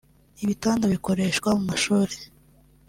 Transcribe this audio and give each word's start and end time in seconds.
ibitanda 0.43 0.85
bikoreshwa 0.93 1.49
mu 1.57 1.63
mashuri 1.69 2.15